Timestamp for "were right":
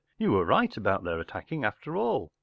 0.31-0.75